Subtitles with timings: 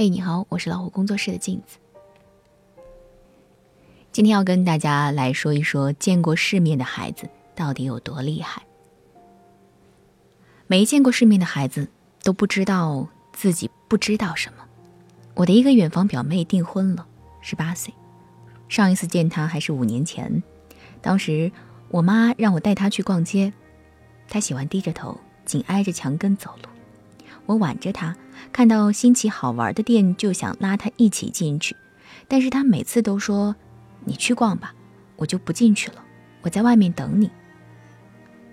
[0.00, 1.76] 嘿，你好，我是老虎工作室的镜子。
[4.12, 8.62] 今天要跟大家来说一说，见过世面的孩子到底有多厉害。
[10.68, 11.88] 没见过世面的孩子
[12.22, 14.64] 都不知道自己不知道什么。
[15.34, 17.04] 我的一个远房表妹订婚了，
[17.40, 17.92] 十八岁，
[18.68, 20.44] 上一次见她还是五年前，
[21.02, 21.50] 当时
[21.88, 23.52] 我妈让我带她去逛街，
[24.28, 26.68] 她喜欢低着头，紧挨着墙根走路。
[27.46, 28.16] 我挽着她，
[28.52, 31.76] 看到新奇好玩的店就想拉他一起进去，
[32.26, 33.54] 但是他每次都说
[34.04, 34.74] ：“你去逛吧，
[35.16, 35.96] 我就不进去了，
[36.42, 37.30] 我在外面等你。”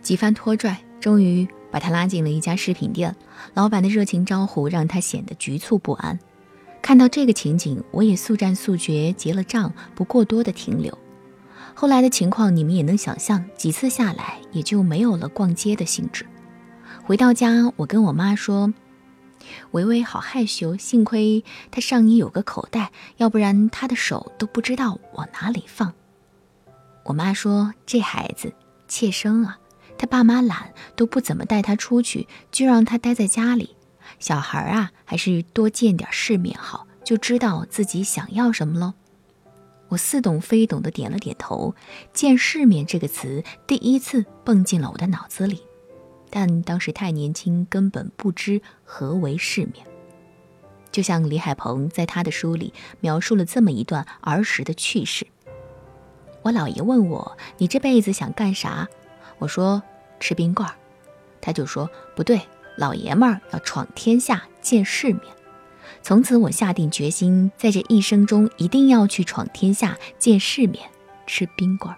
[0.02, 3.16] 几番拖拽，终于把他拉进了一家饰品店。
[3.54, 6.20] 老板的热情招呼让他显得局促不安。
[6.82, 10.96] 看到这个情景，我也速战速决，结了账，不过多的停留。
[11.74, 16.26] 后来的情况你们也能想象，几次下来也就没有了逛街的兴致。
[17.04, 18.74] 回到家，我跟我妈说。
[19.72, 25.94] 维维好害羞，幸亏他上衣有个口袋，要不然他的手都不知道往哪里放。
[27.04, 28.54] 我妈说：“这孩子
[28.88, 29.60] 怯生啊，
[29.98, 33.76] 他爸妈懒，都不怎么带他出去，就让他待在家里。
[34.20, 38.94] 小孩啊，还是多见点世面好，就知道自己想要什么喽。”
[39.90, 41.76] 我似懂非懂的点了点头
[42.12, 45.62] ，“见世面”这个词第一次蹦进了我的脑子里。
[46.30, 49.86] 但当时太年轻，根本不知何为世面。
[50.92, 55.28] 就像李海鹏在他的书里描述了这么一段儿时的趣事：
[56.42, 58.88] 我姥爷问我：“你这辈子想干啥？”
[59.40, 59.84] 我说
[60.20, 60.76] ：“吃冰棍儿。”
[61.42, 62.42] 他就说：“不对，
[62.78, 65.22] 老爷们儿要闯天下，见世面。”
[66.02, 70.90] 从此，我下定决心，在这一生中一定要去闯天下，见世面，
[71.28, 71.98] 吃冰棍儿。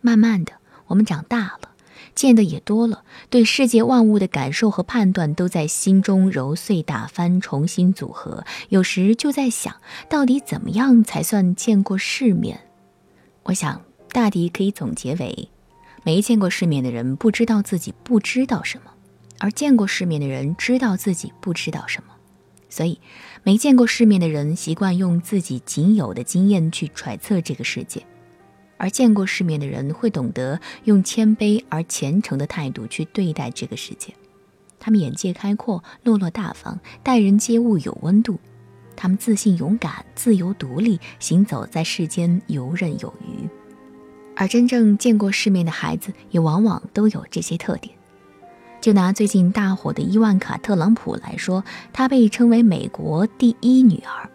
[0.00, 0.52] 慢慢的，
[0.86, 1.69] 我们长大了。
[2.14, 8.44] 见的也多了，对世界万物的感受和判断都在心中揉碎打翻，重新组合。
[8.68, 9.74] 有时就在想，
[10.08, 12.60] 到底怎么样才算见过世面？
[13.44, 13.82] 我想，
[14.12, 15.48] 大抵可以总结为：
[16.02, 18.90] 没见过世面的人不知道自己不知道什么，
[19.38, 22.14] 而见过世面的人知道自己不知道什么。
[22.68, 23.00] 所以，
[23.42, 28.04] 没见过世面的人习惯用自己仅有的经验去揣测这个世界。
[28.80, 34.14] 而见过世面的人会懂得用谦卑而虔诚的态度去对待这个世界，
[34.78, 38.40] 他们眼界开阔，落落大方，待人接物有温度，
[38.96, 43.46] 他们自信勇敢，自由独立，行走在世间游刃有余。
[44.34, 47.94] 而真正见过世面的孩子，也往往都有这些特点。
[48.80, 54.30] 就拿最近大火的伊万卡·特朗普来说，她被称为美国第一女儿。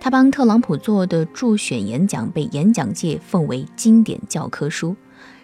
[0.00, 4.96] 他帮特朗普做的助选演讲被演讲界奉为经典教科书。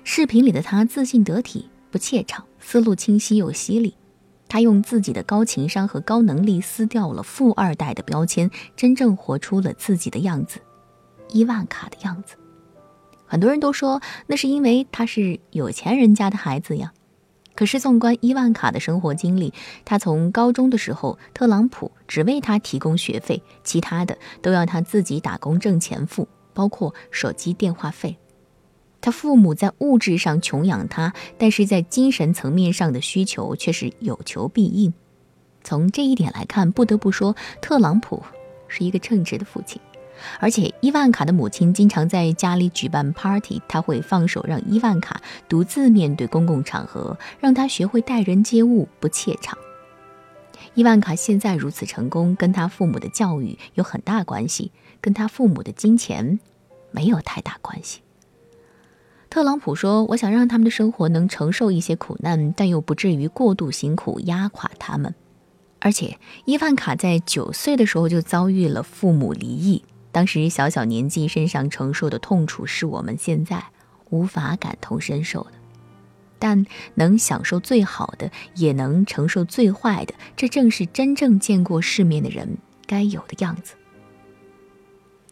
[0.05, 3.95] 视频里的他自信得体，不怯场，思路清晰又犀利。
[4.49, 10.61] 他用自己的高情商和高能力撕掉了富二代的标签，真正活出了自己的样子——
[11.33, 12.37] 伊万卡的样子。
[13.27, 16.93] 很多人都说，那是因为他是有钱人家的孩子呀。
[17.55, 19.55] 可是，纵观伊万卡的生活经历，
[19.85, 28.17] 他从高中的时候，特朗普只为他提供学费，其他的都要他自己打工挣钱付，包括手机电话费。
[29.01, 34.93] 他父母在物质上穷养他，但是在精神层面上的需求却是有求必应。
[35.63, 38.23] 从这一点来看，不得不说，特朗普
[38.67, 39.81] 是一个称职的父亲。
[40.41, 49.59] 而且伊万卡的母亲经常在家里举办 party，他会放手让伊万卡独自面对公共场合，让他学会待人接物，不怯场。
[50.75, 56.41] 伊万卡现在如此成功，跟他父母的教育有很大关系，跟他父母的金钱
[56.91, 58.01] 没有太大关系。
[59.31, 65.15] 特朗普说：“我想让他们的生活能承受一些苦难，但又不至于过度辛苦压垮他们。”
[65.81, 69.85] 而且伊万卡在九岁的时候就遭遇了父母离异。
[70.15, 73.65] 当时小小年纪身上承受的痛楚，是我们现在
[74.11, 75.51] 无法感同身受的。
[76.39, 76.65] 但
[76.95, 83.75] 能享受最好的，也能承受最坏的，这正是真正见过世面的人该有的样子。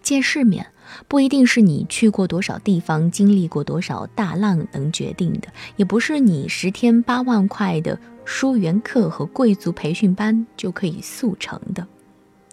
[0.02, 0.66] 见世面
[1.06, 5.46] 不一定是你去过多少地方、经历过多少大浪能决定的，
[5.76, 11.86] 也不是你十天八万块的书缘课和贵族培训班就可以速成的。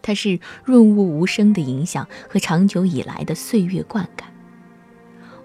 [0.02, 4.24] 它是润物无声的影响和长久以来的岁月灌溉。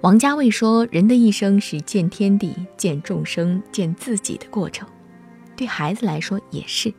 [0.01, 4.87] 王家卫说：“人的一生是见天地、见众生、见自己的过程。”
[5.57, 6.93] 对孩子来说也是。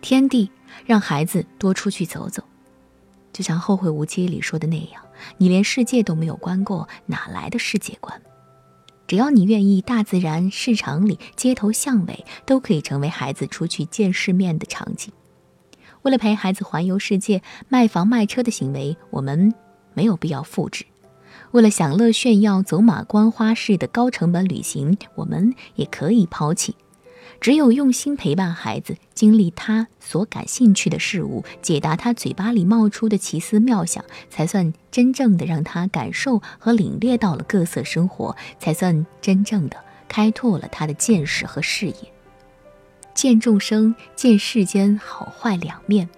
[0.00, 0.50] 天地
[0.84, 2.44] 让孩子多出去走走，
[3.32, 5.02] 就像《后会无期》里说的那样
[5.38, 8.22] ：“你连世界都没有观过，哪来的世界观？”
[9.08, 15.12] 只要你愿意，大自然、市场里、街头巷尾都可以成为孩子出去见世面的场景。
[16.02, 19.54] 为了陪孩子环游世界，卖房卖车的行为，我们
[19.94, 20.84] 没有必要复制；
[21.50, 26.76] 为了享乐炫耀、走马观花式的高成本旅行，我们也可以抛弃。
[27.38, 39.76] 只有用心陪伴孩子，经历他所感兴趣的事物，解答他嘴巴里冒出的奇思妙想，才算真正的让他感受和领略到了各色生活，才算真正的
[40.08, 42.15] 开拓了他的见识和视野。
[43.16, 46.08] 见众生，见世间好坏两面。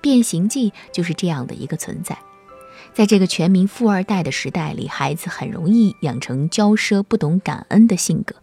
[0.00, 2.16] 变形记就是这样的一个存在。
[2.94, 8.36] 在这个全民富二代的时代里，孩子很容易养成骄奢不懂感恩的性格。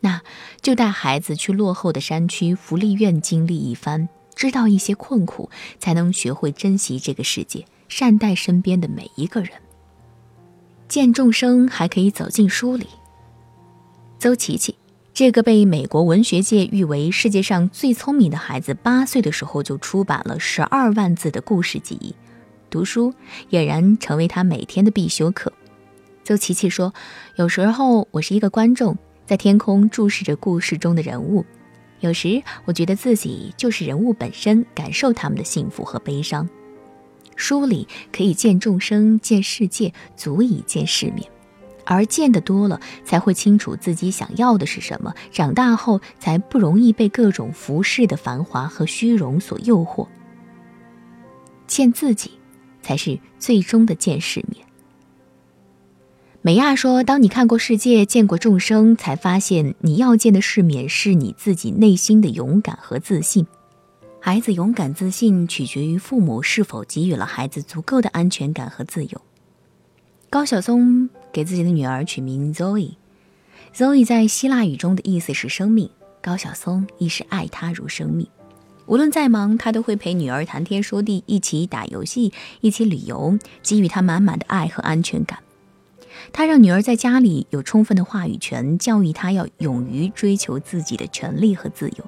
[0.00, 0.22] 那
[0.62, 9.50] 就带孩子去落后的山区福利院经历一番，知道一些困苦，才能学会珍惜这个世界，善待身边的每一个人。
[10.88, 12.86] 见众生还可以走进书里。
[14.18, 14.76] 邹琪琪，
[15.18, 22.14] 这个被美国文学界誉为世界上最聪明的孩子，八岁的时候就出版了十二万字的故事集，
[22.70, 23.12] 读书
[23.50, 25.52] 俨然成为他每天的必修课。
[26.22, 26.94] 邹琪琪说
[27.34, 31.44] ：“有时候我是一个观众。”在天空注视着故事中的人物，
[31.98, 36.48] 有时我觉得自己就是人物本身，感受他们的幸福和悲伤。
[37.34, 41.28] 书里可以见众生、见世界，足以见世面，
[41.90, 45.14] 而见得多了，才会清楚自己想要的是什么。
[45.32, 50.06] 长大后才不容易被各种浮世的繁华和虚荣所诱惑。
[51.66, 52.32] 见自己，
[52.82, 54.66] 才是最终的见世面。
[56.42, 63.46] 美亚说：“当你看过世界，见过众生，才发现你要见的世面是你自己内心的勇敢和自信。
[64.20, 69.20] 孩子勇敢自信，取决于父母是否给予了孩子足够的安全感和自由。”
[70.30, 75.88] 高晓松给自己的女儿取名 Zoe，Zoe 在希腊语中的意思是生命。
[76.20, 78.28] 高晓松亦是爱她如生命，
[78.84, 85.38] 无论再忙，他都会陪女儿谈天说地，一起打游戏，一起旅游，给予她满满的爱和安全感。
[86.30, 92.04] 他让女儿在家里有充分的话语权，教育她要勇于追求自己的权利和自由。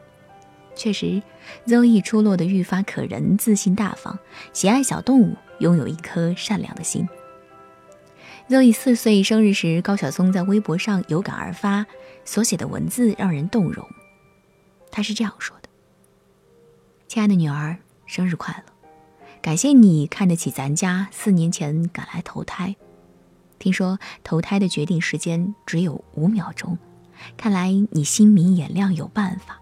[0.74, 1.22] 确实
[1.66, 4.18] ，Zoe 出落得愈发可人，自信大方，
[4.52, 7.08] 喜爱小动物，拥有一颗善良的心。
[8.50, 11.86] Zoe 四岁生日时，高晓松在微博上有感而发，
[12.24, 12.66] 所写的。
[12.66, 13.88] 文字让人动容。
[14.90, 15.68] 他是这样说的
[17.06, 18.88] ：“亲爱的女儿，生日快乐！
[19.40, 22.74] 感谢你看得起咱家，四年前赶来投胎。”
[23.60, 26.76] 听说投胎的决定时间只有五秒钟，
[27.36, 29.60] 看来你心明眼亮，有办法。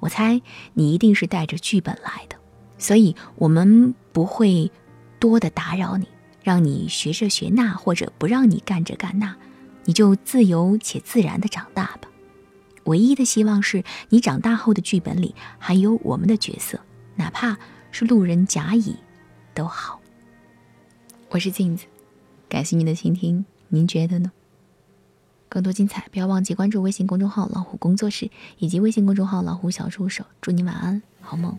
[0.00, 0.40] 我猜
[0.72, 2.36] 你一定是带着剧本来的，
[2.78, 4.72] 所以我们不会
[5.20, 6.08] 多的打扰你，
[6.46, 9.34] 让你学这学那，或者不让你干这干那，
[9.84, 12.08] 你就自由且自然的长大吧。
[12.84, 16.78] 唯一的希望是你长大后的剧本里还有我们的角色，
[17.16, 17.58] 哪怕
[17.90, 18.94] 是路人甲乙，
[19.54, 20.00] 都好。
[21.30, 21.86] 我是镜子。
[22.48, 24.30] 感谢您的倾听，您觉得呢？
[25.48, 30.24] 更多精彩，不要忘记关注微信公众号“老虎工作室”以及微信公众号“老虎小助手”。
[30.40, 31.58] 祝你晚安，好梦。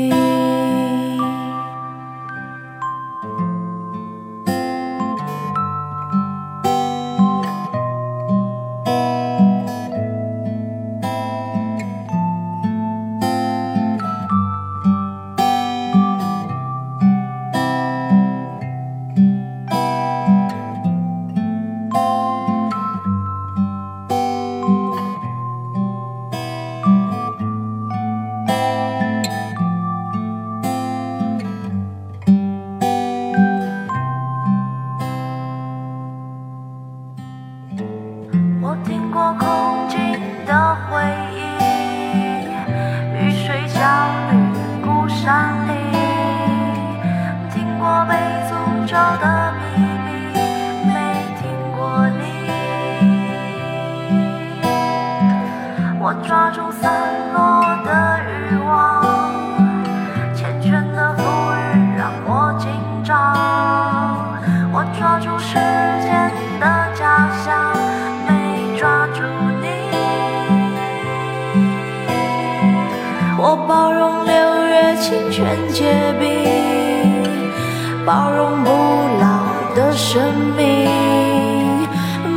[80.13, 80.19] 生
[80.57, 81.87] 命，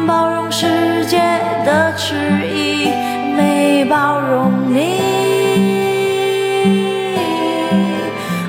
[0.07, 1.19] 包容世界
[1.67, 2.15] 的迟
[2.47, 2.89] 疑，
[3.37, 5.01] 没包容你。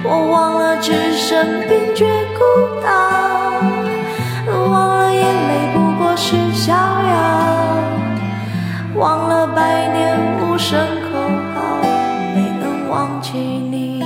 [0.04, 2.06] 我忘了置身冰绝
[2.38, 2.44] 孤
[2.84, 2.88] 岛，
[4.70, 6.86] 忘了眼泪不过是逍遥，
[8.94, 11.18] 忘了百年无声口
[11.56, 11.82] 号，
[12.36, 14.06] 没能忘记你。